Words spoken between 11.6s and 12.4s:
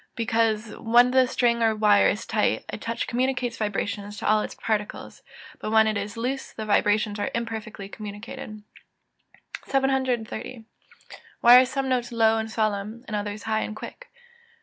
are some notes low